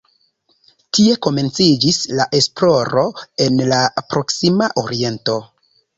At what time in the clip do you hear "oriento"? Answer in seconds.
4.85-5.37